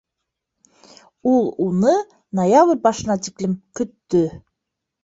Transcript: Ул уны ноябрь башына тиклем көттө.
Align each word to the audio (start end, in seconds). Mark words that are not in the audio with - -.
Ул 1.33 1.45
уны 1.67 1.93
ноябрь 2.41 2.83
башына 2.89 3.21
тиклем 3.29 3.57
көттө. 3.81 4.29